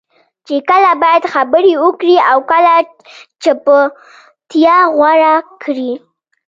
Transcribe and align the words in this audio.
چې 0.45 0.55
کله 0.69 0.91
باید 1.03 1.23
خبرې 1.33 1.73
وکړې 1.83 2.17
او 2.31 2.37
کله 2.51 2.73
چپتیا 3.43 4.77
غوره 4.95 5.35
کړې. 5.63 5.91